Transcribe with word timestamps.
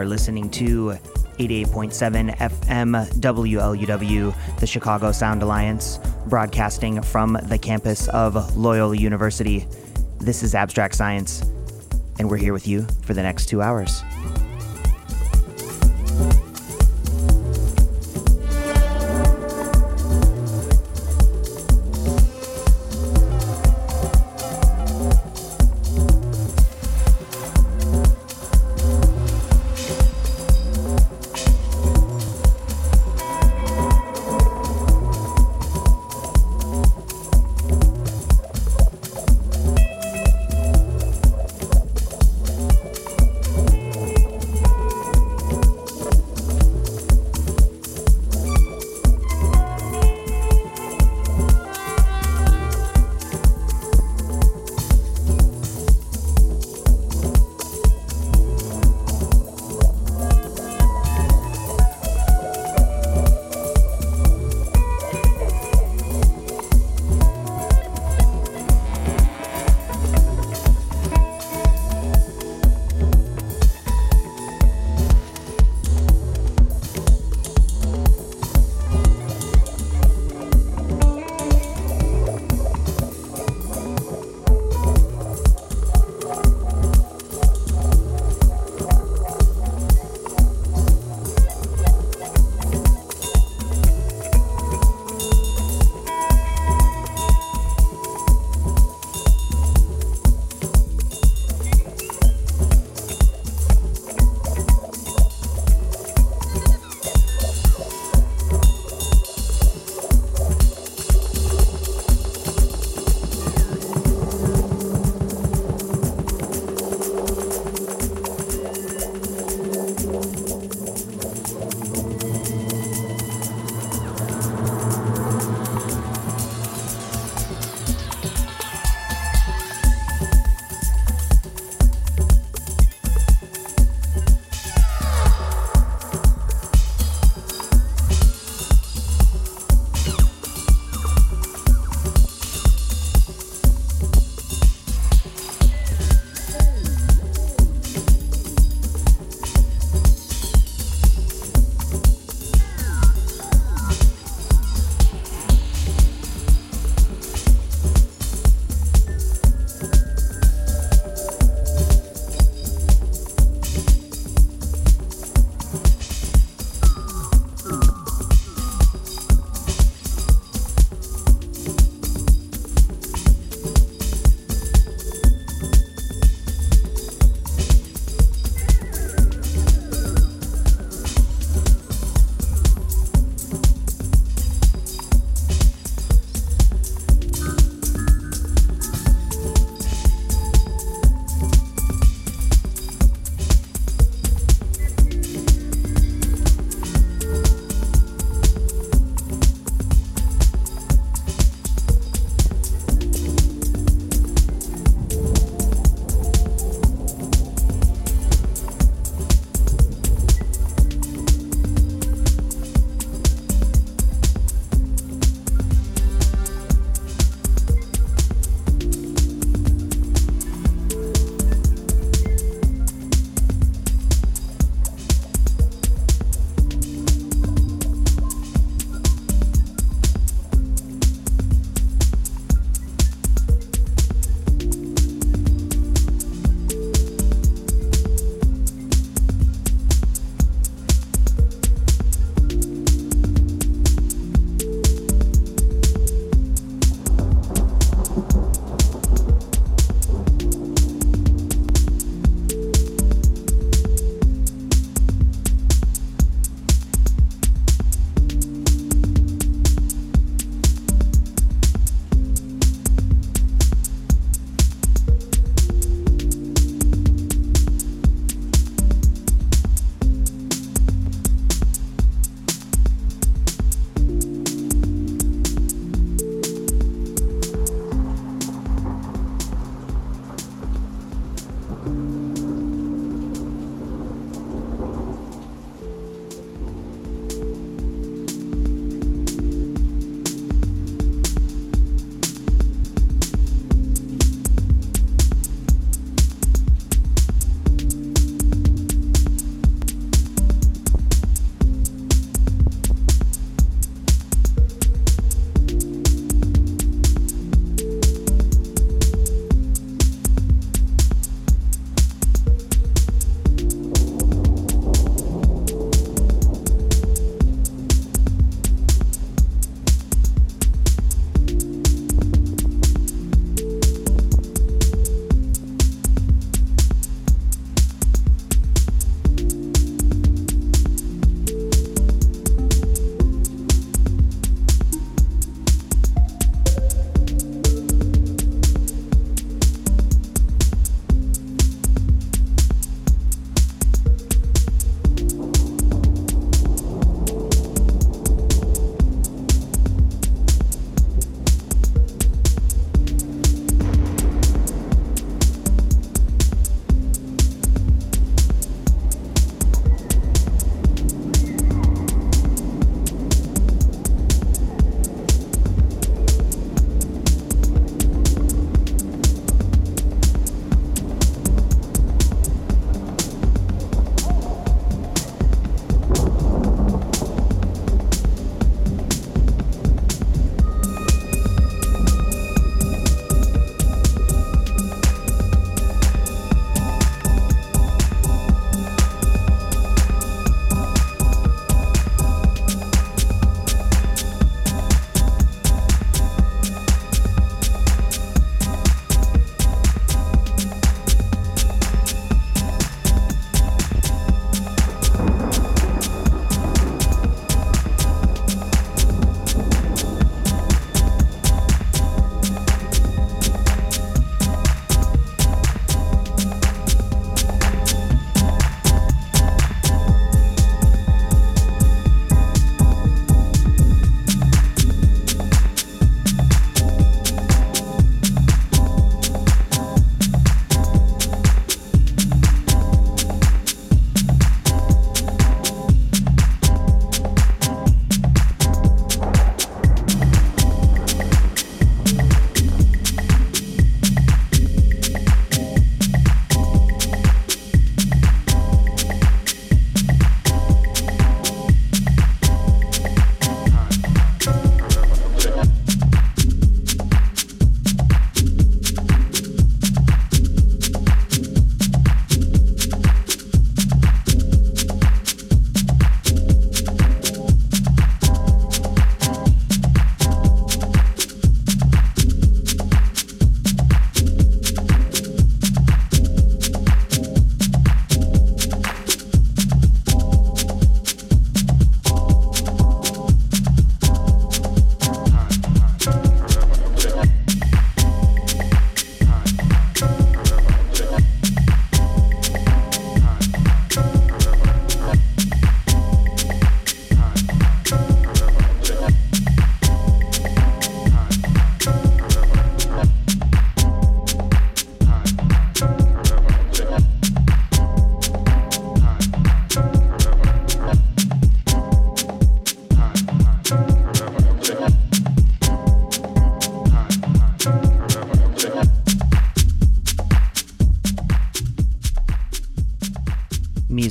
Are 0.00 0.06
listening 0.06 0.48
to 0.48 0.96
88.7 1.38 2.34
FM 2.38 3.06
WLUW, 3.20 4.58
the 4.58 4.66
Chicago 4.66 5.12
Sound 5.12 5.42
Alliance, 5.42 5.98
broadcasting 6.26 7.02
from 7.02 7.38
the 7.44 7.58
campus 7.58 8.08
of 8.08 8.56
Loyola 8.56 8.96
University. 8.96 9.66
This 10.18 10.42
is 10.42 10.54
Abstract 10.54 10.94
Science, 10.94 11.42
and 12.18 12.30
we're 12.30 12.38
here 12.38 12.54
with 12.54 12.66
you 12.66 12.86
for 13.02 13.12
the 13.12 13.22
next 13.22 13.46
two 13.46 13.60
hours. 13.60 14.02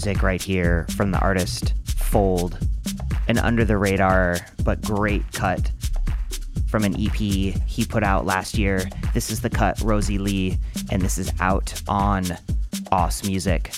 Music 0.09 0.23
right 0.23 0.41
here 0.41 0.87
from 0.95 1.11
the 1.11 1.19
artist 1.19 1.75
Fold. 1.85 2.57
An 3.27 3.37
under 3.37 3.63
the 3.63 3.77
radar 3.77 4.37
but 4.63 4.81
great 4.81 5.21
cut 5.33 5.71
from 6.67 6.83
an 6.83 6.99
EP 6.99 7.13
he 7.13 7.85
put 7.87 8.01
out 8.01 8.25
last 8.25 8.57
year. 8.57 8.89
This 9.13 9.29
is 9.29 9.41
the 9.41 9.51
cut 9.51 9.79
Rosie 9.81 10.17
Lee, 10.17 10.57
and 10.91 10.99
this 10.99 11.19
is 11.19 11.31
out 11.39 11.79
on 11.87 12.25
Os 12.91 13.23
Music. 13.23 13.71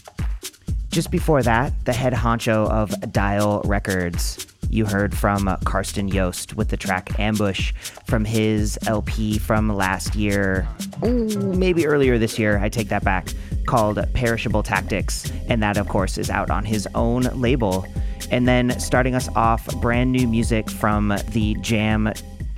Just 0.90 1.12
before 1.12 1.44
that, 1.44 1.74
the 1.84 1.92
head 1.92 2.14
honcho 2.14 2.66
of 2.70 3.12
Dial 3.12 3.62
Records. 3.66 4.48
You 4.70 4.86
heard 4.86 5.14
from 5.14 5.54
Carsten 5.66 6.08
Jost 6.10 6.56
with 6.56 6.70
the 6.70 6.78
track 6.78 7.20
Ambush 7.20 7.74
from 8.06 8.24
his 8.24 8.80
LP 8.88 9.38
from 9.38 9.68
last 9.68 10.16
year, 10.16 10.66
ooh, 11.04 11.28
maybe 11.58 11.86
earlier 11.86 12.18
this 12.18 12.40
year. 12.40 12.58
I 12.58 12.70
take 12.70 12.88
that 12.88 13.04
back, 13.04 13.34
called 13.66 13.98
Perishable 14.14 14.64
Tactics. 14.64 15.31
And 15.52 15.62
that, 15.62 15.76
of 15.76 15.90
course, 15.90 16.18
is 16.18 16.30
out 16.30 16.50
on 16.50 16.64
his 16.64 16.88
own 16.96 17.24
label. 17.24 17.86
And 18.32 18.48
then 18.48 18.80
starting 18.80 19.16
us 19.16 19.28
off, 19.36 19.66
brand 19.82 20.14
new 20.14 20.26
music 20.26 20.70
from 20.70 21.14
the 21.32 21.56
Jam. 21.56 22.14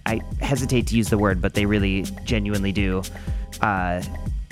I 0.05 0.21
hesitate 0.41 0.85
to 0.87 0.95
use 0.95 1.09
the 1.09 1.17
word, 1.17 1.41
but 1.41 1.55
they 1.55 1.65
really 1.65 2.03
genuinely 2.23 2.71
do. 2.71 3.01
Uh, 3.61 4.03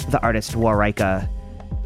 the 0.10 0.20
artist 0.24 0.54
Wareika 0.54 1.30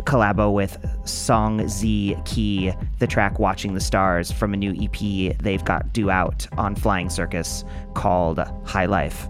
collabo 0.05 0.53
with 0.53 0.77
Song 1.03 1.67
Z 1.67 2.15
Key, 2.23 2.71
the 2.99 3.07
track 3.07 3.37
Watching 3.37 3.73
the 3.73 3.81
Stars 3.81 4.31
from 4.31 4.53
a 4.53 4.57
new 4.57 4.73
EP 4.81 5.37
they've 5.39 5.65
got 5.65 5.91
due 5.91 6.09
out 6.09 6.47
on 6.57 6.73
Flying 6.73 7.09
Circus 7.09 7.65
called 7.95 8.39
High 8.63 8.85
Life. 8.85 9.27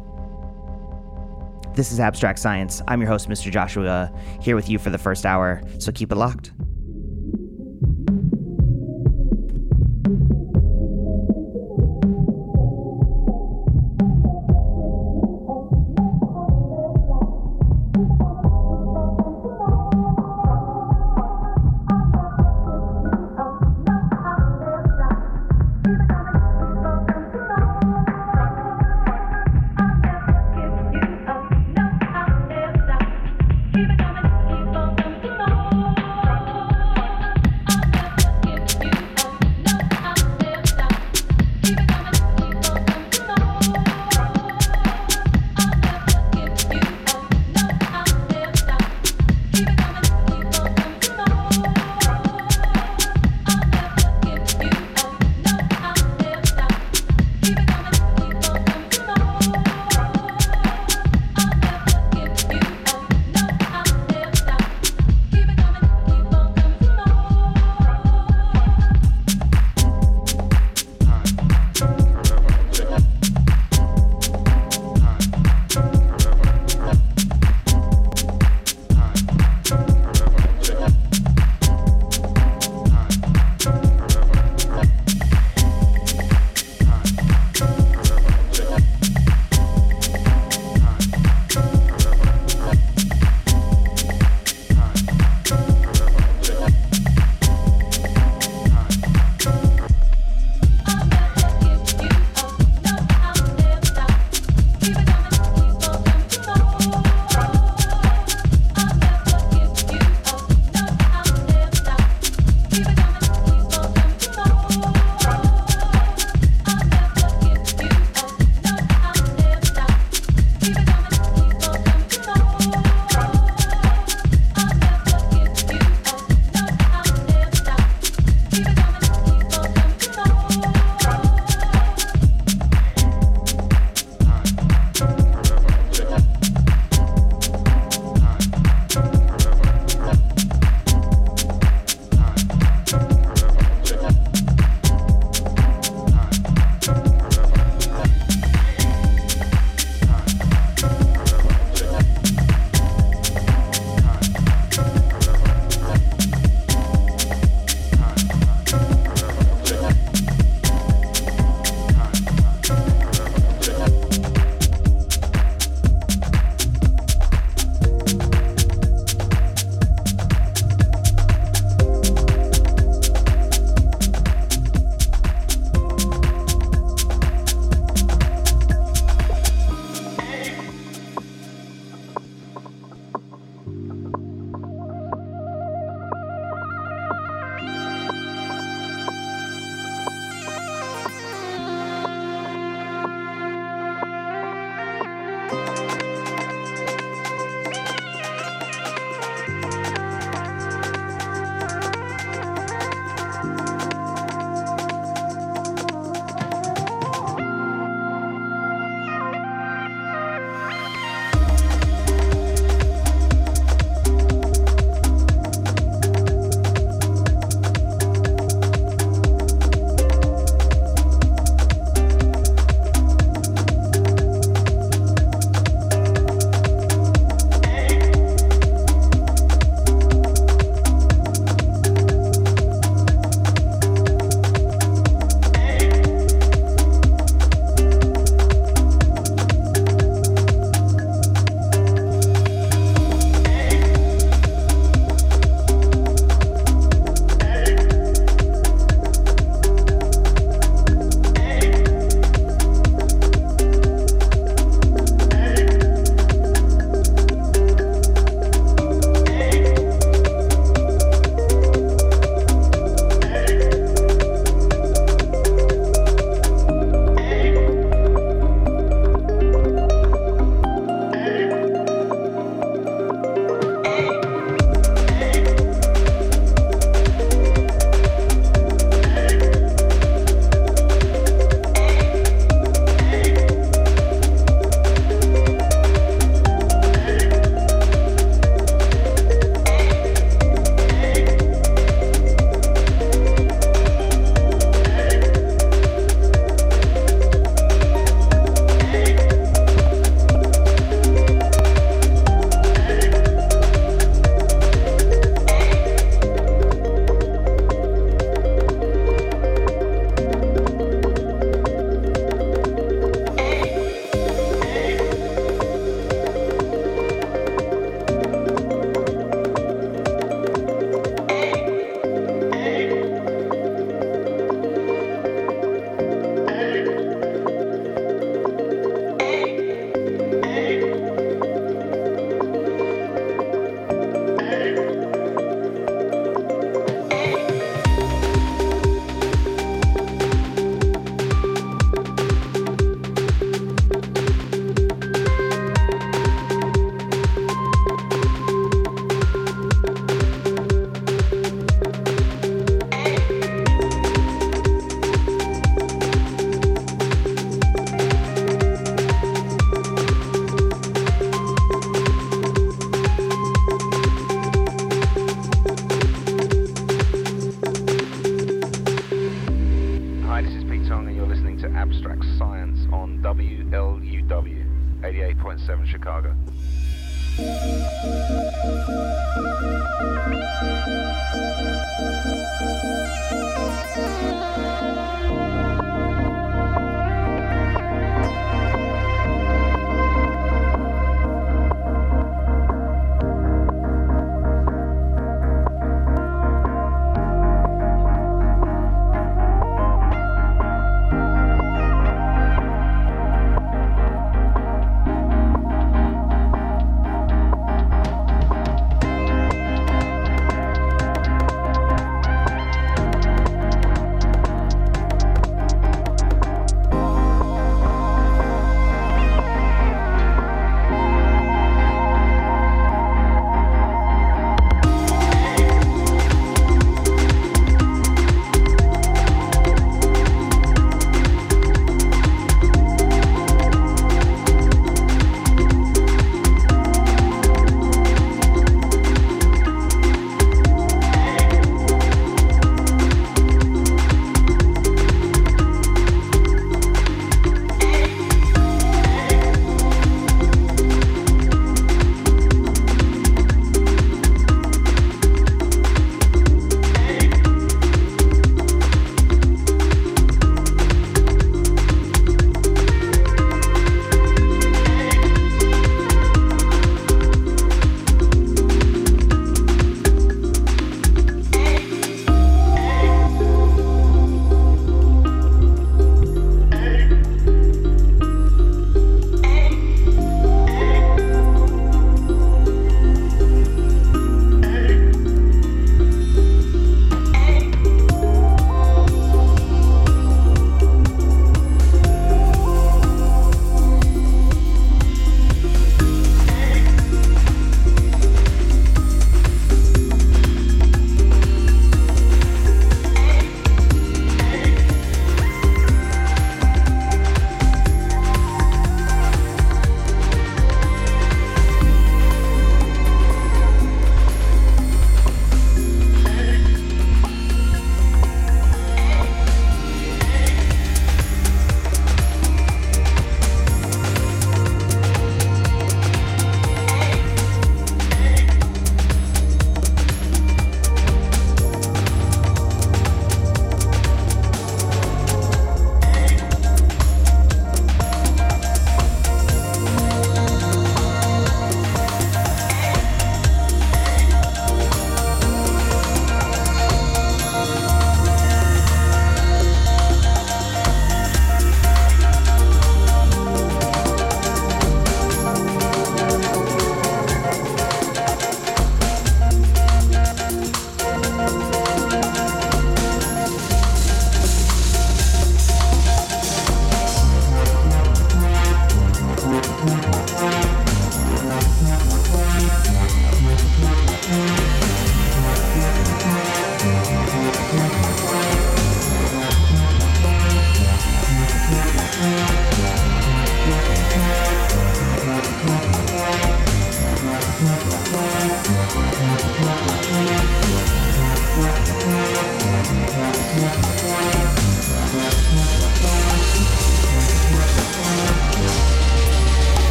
This 1.74 1.92
is 1.92 2.00
Abstract 2.00 2.38
Science. 2.38 2.84
I'm 2.88 3.02
your 3.02 3.10
host, 3.10 3.30
Mr. 3.30 3.52
Joshua, 3.52 4.14
here 4.42 4.56
with 4.56 4.70
you 4.70 4.78
for 4.78 4.92
the 4.92 5.00
first 5.00 5.26
hour, 5.26 5.64
so 5.80 5.92
keep 5.92 6.12
it 6.12 6.16
locked. 6.16 6.52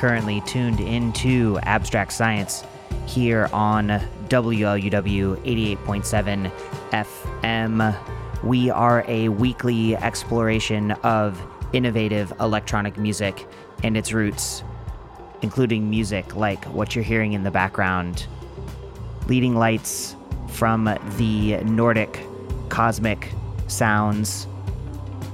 Currently 0.00 0.40
tuned 0.46 0.80
into 0.80 1.58
Abstract 1.62 2.10
Science 2.10 2.64
here 3.04 3.50
on 3.52 3.88
WLUW 4.30 5.36
88.7 5.76 6.50
FM. 6.90 8.42
We 8.42 8.70
are 8.70 9.04
a 9.06 9.28
weekly 9.28 9.94
exploration 9.96 10.92
of 11.02 11.38
innovative 11.74 12.32
electronic 12.40 12.96
music 12.96 13.46
and 13.82 13.94
its 13.94 14.14
roots, 14.14 14.64
including 15.42 15.90
music 15.90 16.34
like 16.34 16.64
what 16.64 16.94
you're 16.94 17.04
hearing 17.04 17.34
in 17.34 17.42
the 17.42 17.50
background. 17.50 18.26
Leading 19.26 19.54
lights 19.54 20.16
from 20.48 20.84
the 21.18 21.58
Nordic 21.64 22.26
cosmic 22.70 23.34
sounds 23.66 24.46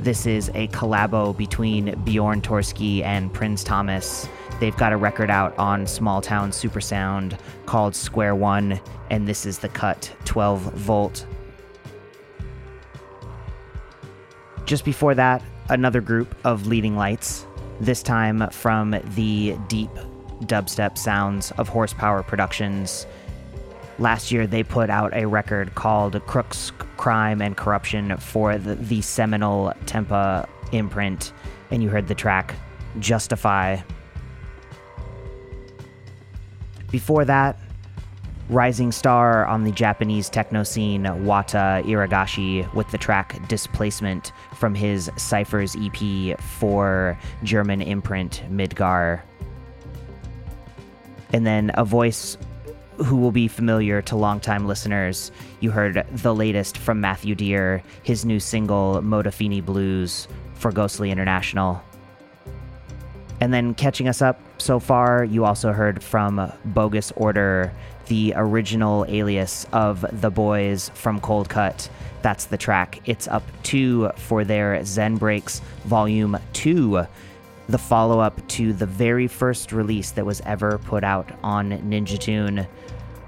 this 0.01 0.27
is 0.27 0.51
a 0.55 0.69
collabo 0.69 1.37
between 1.37 1.95
Bjorn 2.05 2.43
Torske 2.43 3.03
and 3.03 3.33
Prins 3.33 3.65
Thomas. 3.65 4.29
They've 4.59 4.77
got 4.77 4.93
a 4.93 4.97
record 4.97 5.31
out 5.31 5.57
on 5.59 5.85
Smalltown 5.85 6.49
Supersound 6.49 7.39
called 7.67 7.95
Square 7.95 8.37
One, 8.37 8.81
and 9.11 9.29
this 9.29 9.45
is 9.45 9.59
the 9.59 9.69
cut 9.69 10.11
12 10.25 10.63
volt. 10.75 11.27
Just 14.65 14.85
before 14.85 15.15
that, 15.15 15.43
another 15.69 16.01
group 16.01 16.35
of 16.45 16.67
leading 16.67 16.97
lights, 16.97 17.47
this 17.81 18.03
time 18.03 18.49
from 18.51 18.99
the 19.15 19.59
deep 19.69 19.91
dubstep 20.45 20.97
sounds 20.97 21.53
of 21.53 21.69
Horsepower 21.69 22.23
Productions. 22.23 23.07
Last 23.99 24.33
year, 24.33 24.47
they 24.47 24.63
put 24.63 24.89
out 24.89 25.15
a 25.15 25.27
record 25.27 25.75
called 25.75 26.21
Crooks, 26.27 26.73
Crime, 26.97 27.43
and 27.43 27.57
Corruption 27.57 28.17
for 28.17 28.57
the, 28.57 28.75
the 28.77 29.03
seminal 29.03 29.73
Tempa 29.85 30.49
imprint, 30.73 31.33
and 31.71 31.83
you 31.83 31.91
heard 31.91 32.09
the 32.09 32.15
track 32.15 32.55
Justify. 32.99 33.79
Before 36.91 37.25
that, 37.25 37.59
rising 38.49 38.93
star 38.93 39.45
on 39.47 39.65
the 39.65 39.73
Japanese 39.73 40.29
techno 40.29 40.63
scene, 40.63 41.05
Wata 41.05 41.85
Igarashi, 41.85 42.73
with 42.75 42.91
the 42.91 42.99
track 42.99 43.47
Displacement 43.49 44.33
from 44.55 44.75
his 44.75 45.11
Cyphers 45.17 45.77
EP 45.79 46.41
for 46.41 47.19
German 47.43 47.83
imprint 47.83 48.43
Midgar. 48.51 49.23
And 51.33 51.47
then 51.47 51.73
a 51.75 51.85
voice 51.85 52.39
who 53.05 53.17
will 53.17 53.33
be 53.33 53.49
familiar 53.49 54.01
to 54.03 54.17
longtime 54.17 54.67
listeners. 54.67 55.31
You 55.61 55.71
heard 55.71 56.07
the 56.13 56.35
latest 56.35 56.79
from 56.79 57.01
Matthew 57.01 57.35
Dear, 57.35 57.83
his 58.03 58.25
new 58.25 58.41
single, 58.41 59.01
Modafinil 59.03 59.65
Blues, 59.65 60.29
for 60.55 60.73
Ghostly 60.73 61.11
International. 61.11 61.83
And 63.41 63.53
then 63.53 63.75
catching 63.75 64.09
us 64.09 64.23
up 64.23 64.41
so 64.67 64.81
far, 64.81 65.23
you 65.25 65.45
also 65.45 65.73
heard 65.73 66.03
from 66.03 66.53
Bogus 66.65 67.13
Order, 67.15 67.73
the 68.07 68.33
original 68.35 69.07
alias 69.09 69.65
of 69.73 70.05
the 70.21 70.29
boys 70.29 70.91
from 70.93 71.21
Coldcut. 71.21 71.89
That's 72.23 72.47
the 72.47 72.57
track. 72.57 73.01
It's 73.05 73.29
up 73.29 73.45
two 73.63 74.11
for 74.17 74.43
their 74.43 74.85
Zen 74.85 75.19
Brakes 75.19 75.61
Volume 75.85 76.37
2, 76.53 77.07
the 77.69 77.79
follow 77.79 78.19
up 78.19 78.45
to 78.49 78.73
the 78.73 78.87
very 78.87 79.29
first 79.29 79.71
release 79.71 80.11
that 80.11 80.27
was 80.27 80.41
ever 80.41 80.79
put 80.79 81.05
out 81.05 81.31
on 81.45 81.71
Ninja 81.71 82.19
Tune. 82.19 82.67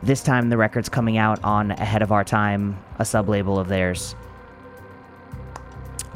This 0.03 0.25
time, 0.25 0.49
the 0.49 0.57
record's 0.57 0.89
coming 0.89 1.19
out 1.19 1.43
on 1.45 1.71
Ahead 1.71 2.03
of 2.03 2.11
Our 2.11 2.25
Time, 2.25 2.83
a 2.99 3.05
sub 3.05 3.29
label 3.29 3.61
of 3.61 3.69
theirs. 3.69 4.17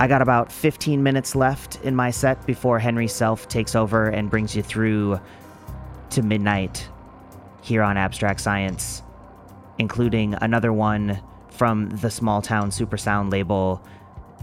I 0.02 0.08
got 0.08 0.20
about 0.20 0.50
15 0.50 1.00
minutes 1.00 1.36
left 1.36 1.78
in 1.84 1.94
my 1.94 2.10
set 2.10 2.44
before 2.44 2.80
Henry 2.80 3.06
Self 3.06 3.46
takes 3.46 3.76
over 3.76 4.08
and 4.08 4.28
brings 4.28 4.56
you 4.56 4.60
through 4.60 5.20
to 6.10 6.22
midnight 6.22 6.88
here 7.60 7.84
on 7.84 7.96
Abstract 7.96 8.40
Science, 8.40 9.04
including 9.78 10.34
another 10.40 10.72
one 10.72 11.22
from 11.50 11.88
the 11.88 12.08
Smalltown 12.08 12.72
Supersound 12.72 13.30
label, 13.30 13.80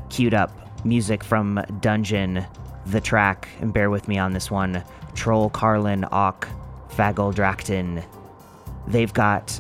queued 0.08 0.34
up 0.34 0.86
music 0.86 1.26
from 1.26 1.62
Dungen, 1.82 2.48
the 2.86 3.02
track, 3.02 3.50
and 3.60 3.74
bear 3.74 3.90
with 3.90 4.08
me 4.08 4.18
on 4.18 4.32
this 4.32 4.50
one 4.50 4.82
Troll 5.14 5.50
Carlin 5.50 6.06
Fagel 6.88 7.34
Drakten. 7.34 8.02
They've 8.88 9.14
got 9.14 9.60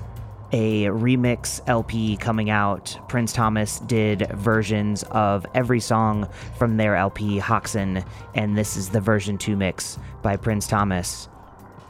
a 0.52 0.86
remix 0.86 1.62
LP 1.68 2.18
coming 2.18 2.50
out. 2.50 2.97
Prins 3.08 3.34
Thomas 3.34 3.80
did 3.80 4.30
versions 4.34 5.04
of 5.12 5.45
every 5.54 5.80
song 5.80 6.28
from 6.58 6.78
their 6.78 6.95
LP, 6.95 7.39
Häxan, 7.39 8.06
and 8.36 8.58
this 8.58 8.78
is 8.78 8.89
the 8.89 9.02
version 9.02 9.38
2 9.38 9.56
mix 9.56 10.00
by 10.22 10.38
Prins 10.38 10.68
Thomas. 10.68 11.30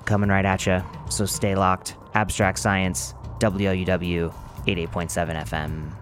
Coming 0.06 0.30
right 0.30 0.46
at 0.46 0.66
you, 0.66 0.84
so 1.10 1.26
stay 1.26 1.56
locked. 1.56 1.96
Abstract 2.14 2.60
Science, 2.60 3.14
WLUW 3.40 4.34
88.7 4.66 5.46
FM. 5.46 5.99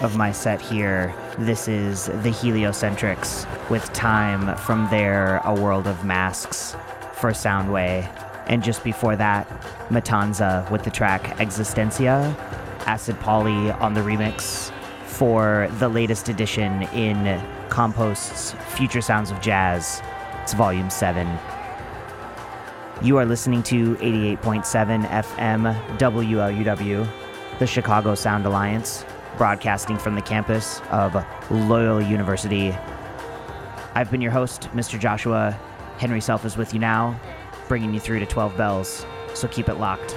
Of 0.00 0.16
my 0.16 0.30
set 0.30 0.60
here. 0.60 1.12
This 1.36 1.66
is 1.66 2.06
the 2.06 2.30
Heliocentrics 2.30 3.46
with 3.68 3.92
Time 3.92 4.56
from 4.58 4.88
their 4.90 5.38
A 5.44 5.52
World 5.52 5.88
of 5.88 6.04
Masks 6.04 6.76
for 7.14 7.30
Soundway. 7.30 8.08
And 8.46 8.62
just 8.62 8.84
before 8.84 9.16
that, 9.16 9.48
Matanza 9.88 10.70
with 10.70 10.84
the 10.84 10.90
track 10.90 11.36
Existencia, 11.38 12.32
Acid 12.86 13.18
Pauli 13.18 13.72
on 13.72 13.94
the 13.94 14.00
remix 14.00 14.70
for 15.04 15.68
the 15.80 15.88
latest 15.88 16.28
edition 16.28 16.82
in 16.94 17.42
Compost's 17.70 18.52
Future 18.76 19.00
Sounds 19.00 19.32
of 19.32 19.40
Jazz. 19.40 20.00
It's 20.42 20.54
Volume 20.54 20.90
7. 20.90 21.26
You 23.02 23.16
are 23.16 23.26
listening 23.26 23.64
to 23.64 23.96
88.7 23.96 25.06
FM 25.08 25.98
WLUW, 25.98 27.08
the 27.58 27.66
Chicago 27.66 28.14
Sound 28.14 28.46
Alliance, 28.46 29.04
broadcasting 29.40 29.96
from 29.96 30.14
the 30.14 30.20
campus 30.20 30.82
of 30.90 31.14
Loyola 31.50 32.06
University. 32.06 32.76
I've 33.94 34.10
been 34.10 34.20
your 34.20 34.32
host, 34.32 34.64
Mr. 34.74 35.00
Joshua. 35.00 35.58
Henry 35.96 36.20
Self 36.20 36.44
is 36.44 36.58
with 36.58 36.74
you 36.74 36.78
now, 36.78 37.18
bringing 37.66 37.94
you 37.94 38.00
through 38.00 38.18
to 38.18 38.26
12 38.26 38.54
bells, 38.58 39.06
so 39.32 39.48
keep 39.48 39.70
it 39.70 39.76
locked. 39.76 40.14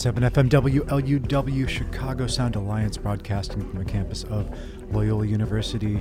88.7 0.00 0.30
FM 0.30 0.48
WLUW 0.48 1.68
Chicago 1.68 2.26
Sound 2.26 2.56
Alliance 2.56 2.96
broadcasting 2.96 3.60
from 3.68 3.80
the 3.80 3.84
campus 3.84 4.24
of 4.24 4.48
Loyola 4.92 5.26
University. 5.26 6.00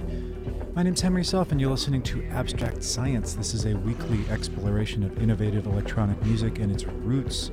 My 0.74 0.84
name's 0.84 1.02
Henry 1.02 1.26
Self, 1.26 1.52
and 1.52 1.60
you're 1.60 1.70
listening 1.70 2.02
to 2.04 2.24
Abstract 2.28 2.82
Science. 2.82 3.34
This 3.34 3.54
is 3.54 3.66
a 3.66 3.76
weekly 3.76 4.20
exploration 4.30 5.04
of 5.04 5.22
innovative 5.22 5.66
electronic 5.66 6.24
music 6.24 6.60
and 6.60 6.72
its 6.72 6.86
roots. 6.86 7.52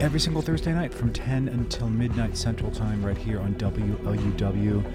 Every 0.00 0.20
single 0.20 0.40
Thursday 0.40 0.72
night 0.72 0.94
from 0.94 1.12
10 1.12 1.48
until 1.48 1.90
midnight 1.90 2.38
Central 2.38 2.70
Time, 2.70 3.04
right 3.04 3.18
here 3.18 3.38
on 3.38 3.54
WLUW. 3.56 4.90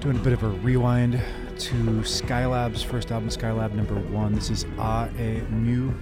Doing 0.00 0.16
a 0.16 0.20
bit 0.20 0.32
of 0.32 0.42
a 0.42 0.48
rewind 0.48 1.22
to 1.58 1.76
Skylab's 2.00 2.82
first 2.82 3.12
album, 3.12 3.28
Skylab 3.28 3.72
number 3.72 3.94
one. 3.94 4.34
This 4.34 4.50
is 4.50 4.64
A 4.80 5.46
Mu 5.48 5.92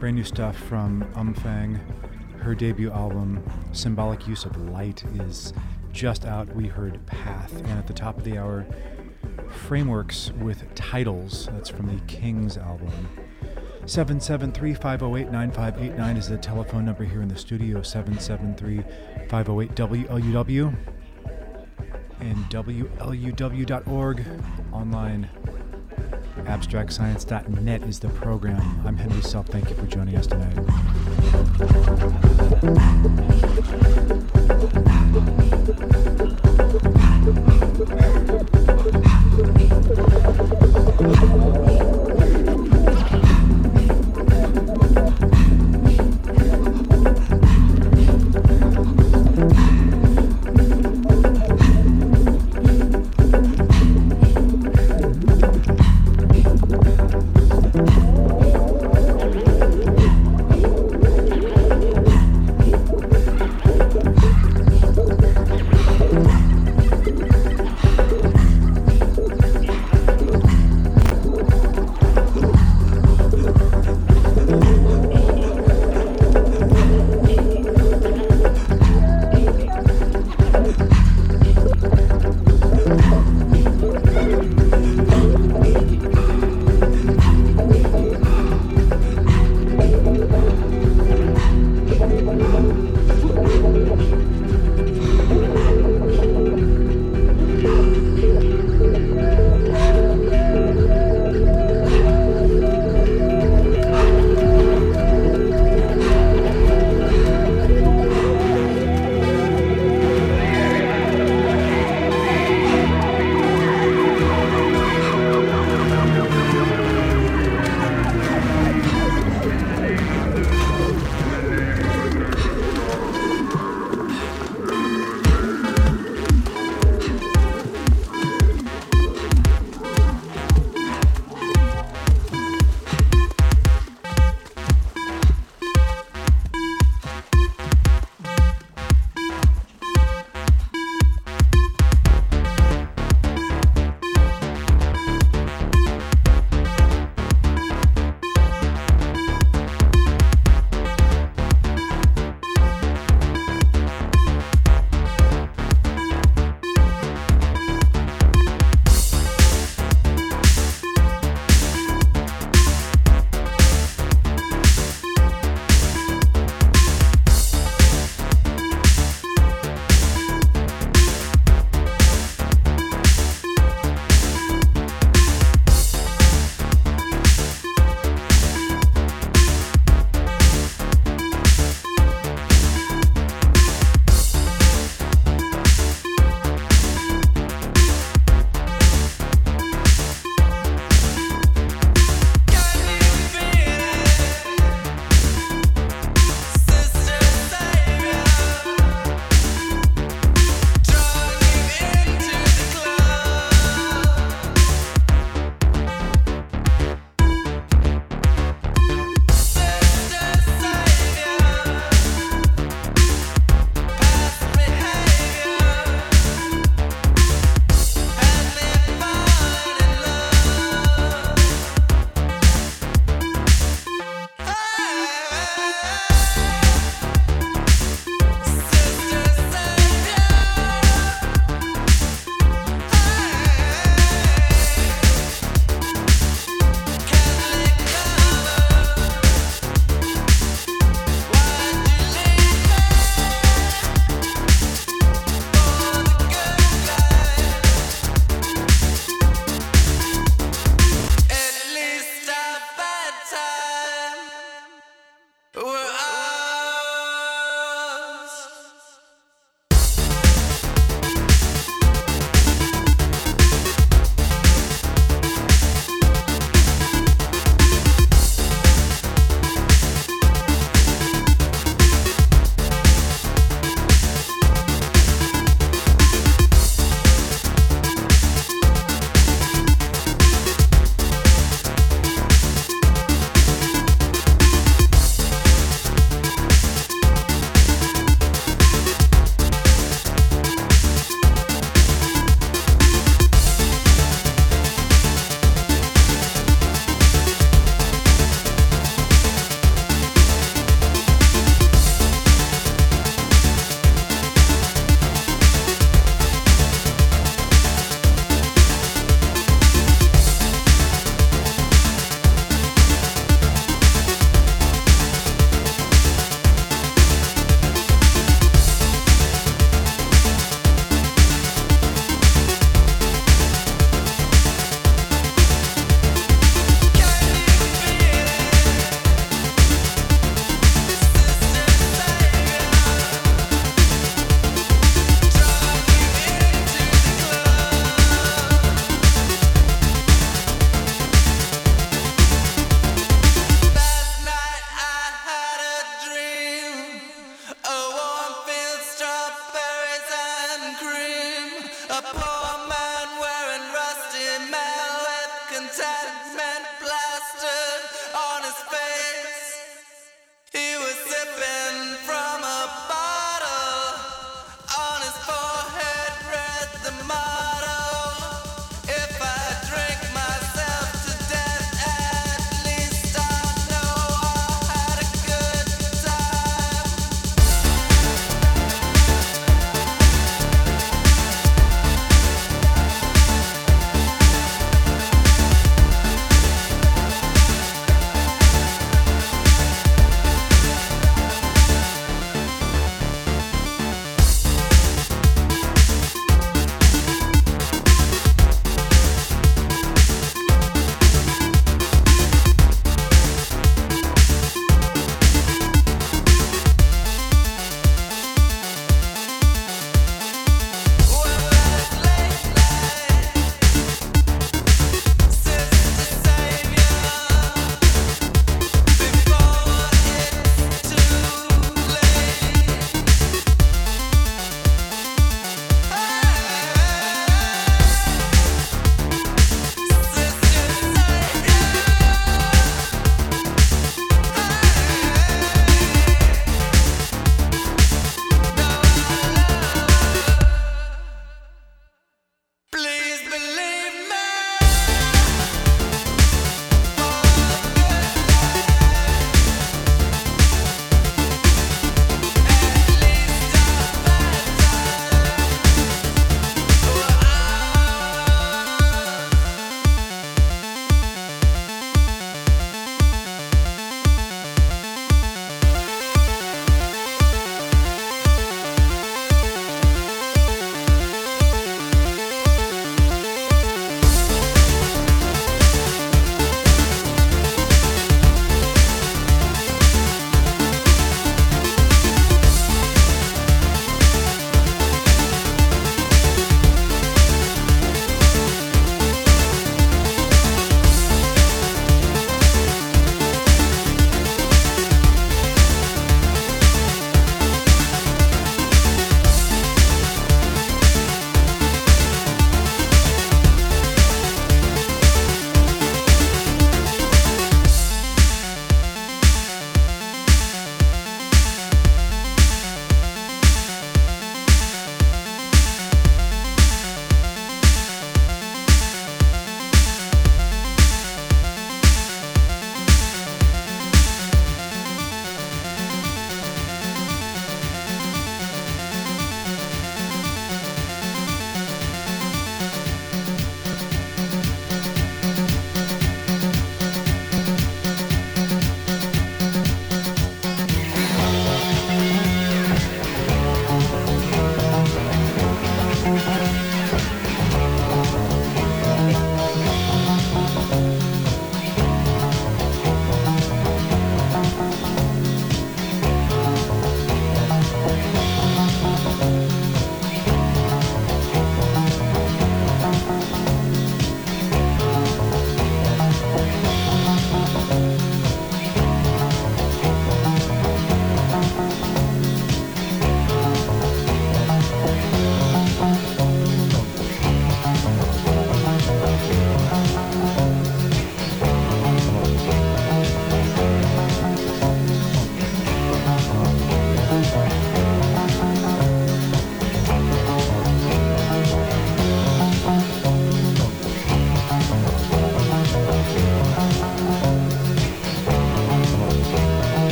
brand 0.00 0.16
new 0.16 0.24
stuff 0.24 0.56
from 0.56 1.04
Umfang. 1.14 1.78
Her 2.40 2.54
debut 2.54 2.90
album, 2.90 3.42
Symbolic 3.72 4.26
Use 4.26 4.44
of 4.44 4.56
Light, 4.70 5.04
is 5.20 5.52
just 5.92 6.24
out. 6.24 6.54
We 6.54 6.66
heard 6.66 7.04
Path. 7.06 7.54
And 7.56 7.70
at 7.70 7.86
the 7.86 7.92
top 7.92 8.16
of 8.16 8.24
the 8.24 8.38
hour, 8.38 8.66
Frameworks 9.50 10.32
with 10.32 10.74
Titles. 10.74 11.48
That's 11.52 11.68
from 11.68 11.86
the 11.86 12.00
Kings 12.04 12.56
album. 12.56 13.08
773 13.86 14.74
508 14.74 15.30
9589 15.30 16.16
is 16.16 16.28
the 16.28 16.38
telephone 16.38 16.84
number 16.84 17.04
here 17.04 17.22
in 17.22 17.28
the 17.28 17.36
studio. 17.36 17.82
773 17.82 18.84
508 19.28 19.74
WLUW. 19.74 20.74
And 22.20 22.36
WLUW.org 22.50 24.26
online 24.72 25.28
abstractscience.net 26.44 27.82
is 27.82 27.98
the 27.98 28.08
program. 28.10 28.82
I'm 28.86 28.96
Henry 28.96 29.22
Self. 29.22 29.46
Thank 29.46 29.70
you 29.70 29.76
for 29.76 29.86
joining 29.86 30.16
us 30.16 30.26
tonight. 30.26 30.58
Thank 32.62 34.10
you. 34.10 34.19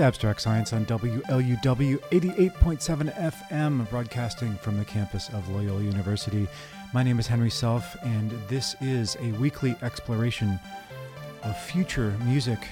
It's 0.00 0.06
Abstract 0.06 0.40
Science 0.40 0.72
on 0.72 0.86
WLUW 0.86 1.98
88.7 2.10 3.14
FM, 3.18 3.90
broadcasting 3.90 4.54
from 4.54 4.78
the 4.78 4.84
campus 4.86 5.28
of 5.28 5.46
Loyola 5.50 5.82
University. 5.82 6.48
My 6.94 7.02
name 7.02 7.18
is 7.18 7.26
Henry 7.26 7.50
Self, 7.50 7.98
and 8.02 8.30
this 8.48 8.74
is 8.80 9.18
a 9.20 9.32
weekly 9.32 9.76
exploration 9.82 10.58
of 11.42 11.54
future 11.60 12.16
music, 12.24 12.66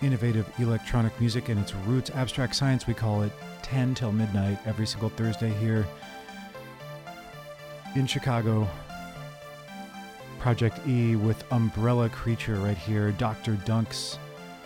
innovative 0.00 0.48
electronic 0.60 1.18
music 1.18 1.48
and 1.48 1.58
its 1.58 1.74
roots. 1.74 2.10
Abstract 2.10 2.54
Science, 2.54 2.86
we 2.86 2.94
call 2.94 3.22
it 3.22 3.32
10 3.62 3.96
till 3.96 4.12
midnight 4.12 4.60
every 4.66 4.86
single 4.86 5.08
Thursday 5.08 5.50
here 5.54 5.84
in 7.96 8.06
Chicago. 8.06 8.68
Project 10.38 10.78
E 10.86 11.16
with 11.16 11.42
Umbrella 11.50 12.08
Creature 12.08 12.60
right 12.60 12.78
here, 12.78 13.10
Dr. 13.10 13.54
Dunks 13.54 14.16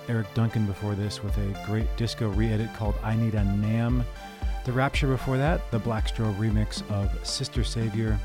Eric 0.09 0.27
Duncan 0.35 0.67
before 0.67 0.95
this 0.95 1.23
with 1.23 1.37
a 1.39 1.67
great 1.67 1.95
disco 1.97 2.29
re 2.29 2.53
edit 2.53 2.73
called 2.75 2.95
I 3.03 3.15
Need 3.15 3.35
a 3.35 3.45
Nam. 3.45 4.05
The 4.65 4.73
Rapture 4.73 5.09
before 5.09 5.37
that, 5.39 5.71
the 5.71 5.81
Blackstrobe 5.81 6.37
remix 6.37 6.89
of 6.91 7.27
Sister 7.27 7.65
Savior, 7.65 8.19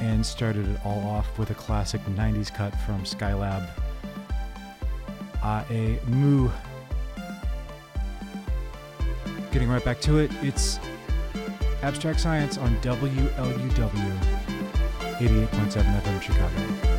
and 0.00 0.24
started 0.24 0.68
it 0.68 0.80
all 0.84 1.00
off 1.06 1.38
with 1.38 1.50
a 1.50 1.54
classic 1.54 2.00
90s 2.06 2.52
cut 2.52 2.74
from 2.80 3.02
Skylab. 3.04 3.68
Ah, 5.42 5.64
a 5.70 5.98
Moo. 6.06 6.50
Getting 9.52 9.68
right 9.68 9.84
back 9.84 10.00
to 10.02 10.18
it, 10.18 10.30
it's 10.42 10.78
Abstract 11.82 12.20
Science 12.20 12.58
on 12.58 12.76
WLUW 12.80 14.18
88.7 15.18 16.02
FM 16.02 16.22
Chicago. 16.22 16.91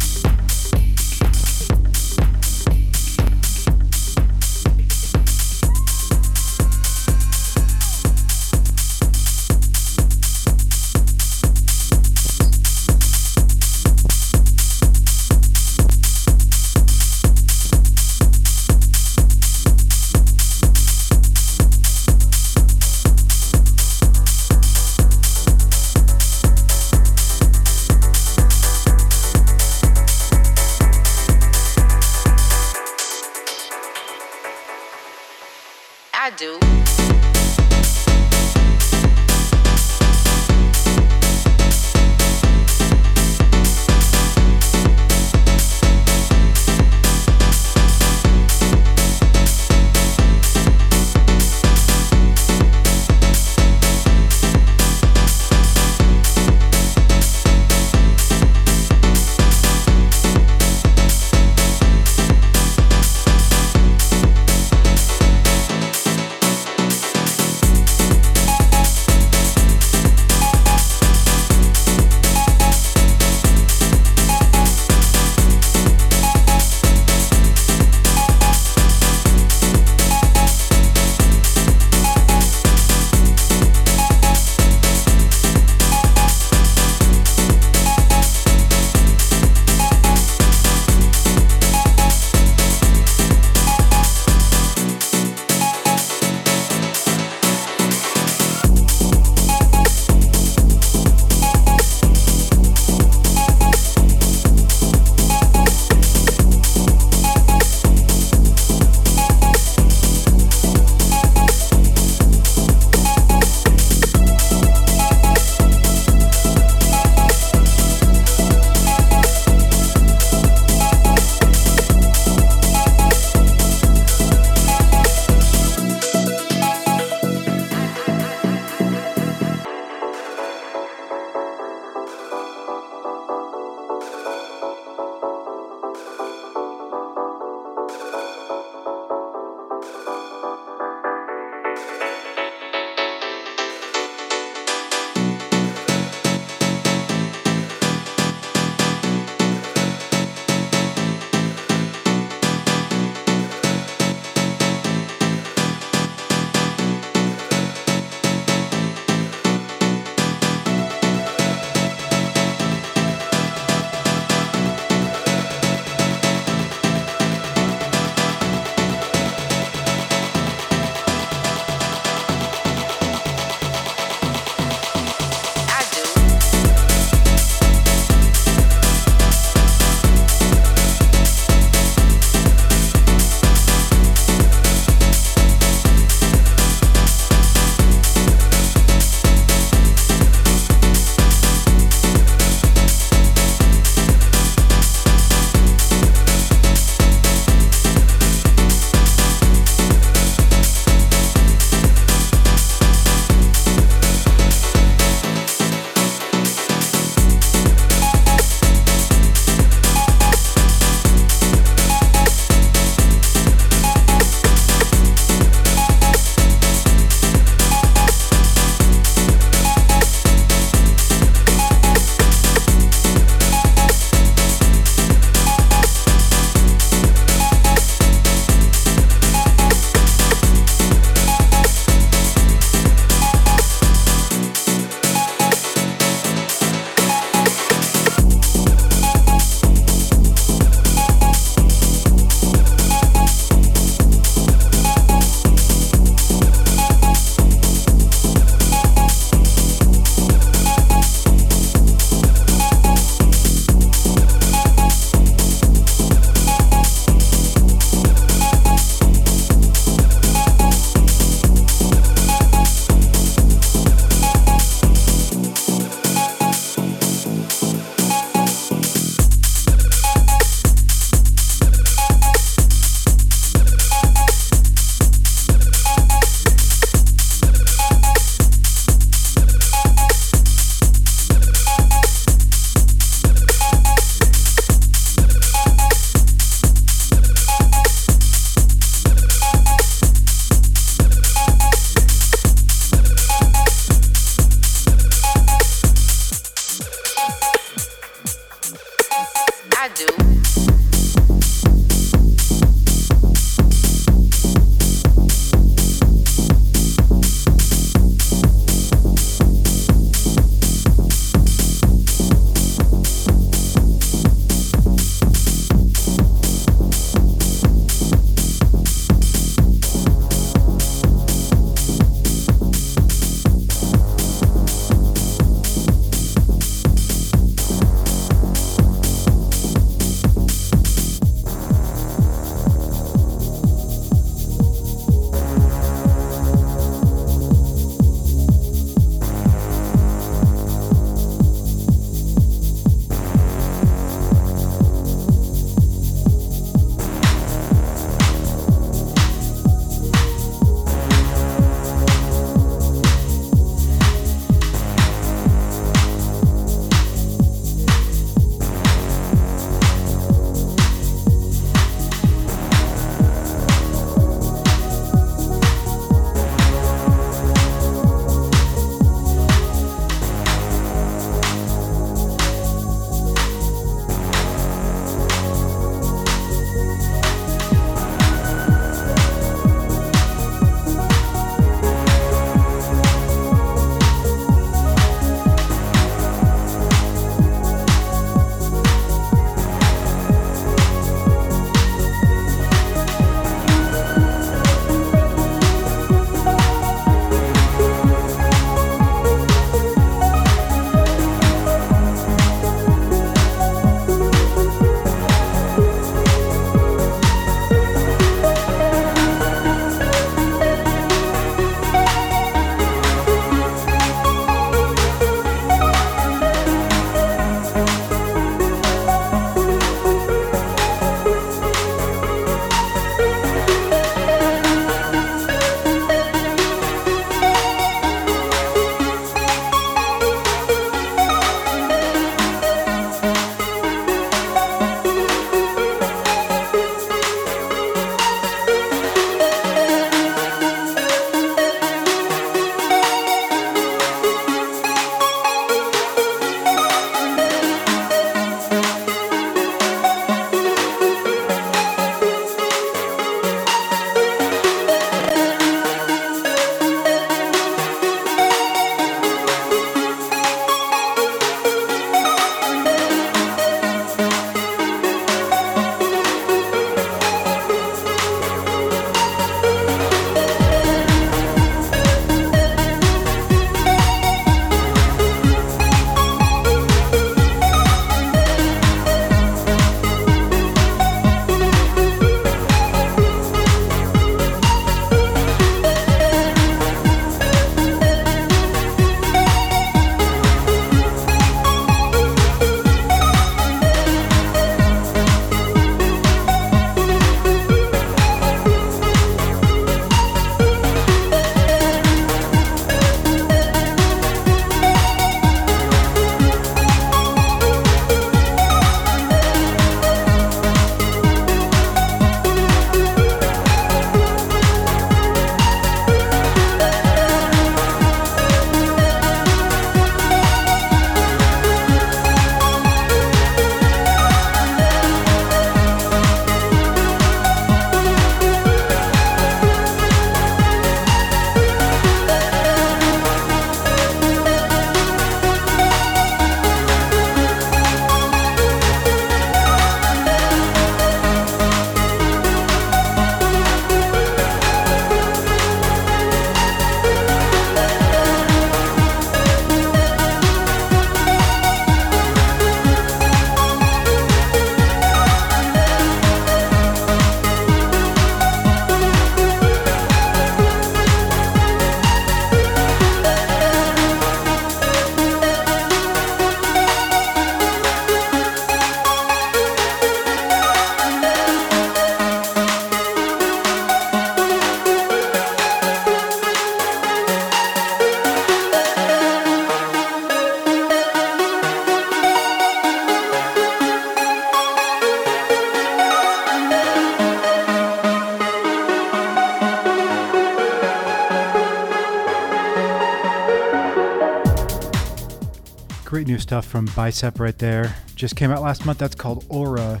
Stuff 596.58 596.72
from 596.72 596.86
Bicep 596.96 597.38
right 597.38 597.56
there. 597.56 597.94
Just 598.16 598.34
came 598.34 598.50
out 598.50 598.62
last 598.62 598.84
month. 598.84 598.98
That's 598.98 599.14
called 599.14 599.44
Aura. 599.48 600.00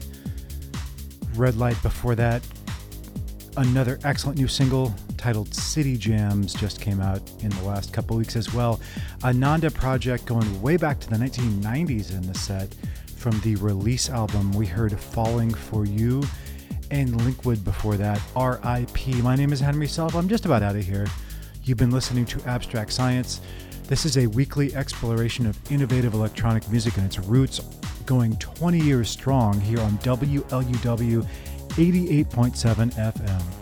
Red 1.36 1.54
Light 1.56 1.80
before 1.84 2.16
that. 2.16 2.42
Another 3.56 4.00
excellent 4.02 4.38
new 4.40 4.48
single 4.48 4.92
titled 5.16 5.54
City 5.54 5.96
Jams 5.96 6.52
just 6.52 6.80
came 6.80 7.00
out 7.00 7.22
in 7.42 7.50
the 7.50 7.62
last 7.62 7.92
couple 7.92 8.16
weeks 8.16 8.34
as 8.34 8.52
well. 8.52 8.80
Ananda 9.22 9.70
project 9.70 10.26
going 10.26 10.60
way 10.60 10.76
back 10.76 10.98
to 10.98 11.08
the 11.08 11.14
1990s 11.14 12.10
in 12.10 12.26
the 12.26 12.36
set. 12.36 12.74
From 13.14 13.38
the 13.40 13.54
release 13.56 14.10
album, 14.10 14.50
we 14.52 14.66
heard 14.66 14.98
Falling 14.98 15.54
for 15.54 15.86
You 15.86 16.24
and 16.90 17.10
Linkwood 17.20 17.62
before 17.62 17.96
that. 17.98 18.20
RIP. 18.34 19.22
My 19.22 19.36
name 19.36 19.52
is 19.52 19.60
Henry 19.60 19.86
Self. 19.86 20.16
I'm 20.16 20.28
just 20.28 20.44
about 20.44 20.64
out 20.64 20.74
of 20.74 20.84
here. 20.84 21.06
You've 21.62 21.78
been 21.78 21.92
listening 21.92 22.26
to 22.26 22.42
Abstract 22.48 22.92
Science. 22.92 23.42
This 23.88 24.04
is 24.04 24.18
a 24.18 24.26
weekly 24.26 24.74
exploration 24.76 25.46
of 25.46 25.58
innovative 25.72 26.12
electronic 26.12 26.68
music 26.68 26.98
and 26.98 27.06
its 27.06 27.18
roots, 27.20 27.60
going 28.04 28.36
20 28.36 28.78
years 28.78 29.08
strong 29.08 29.58
here 29.62 29.80
on 29.80 29.96
WLUW 29.98 31.26
88.7 31.70 32.92
FM. 32.92 33.57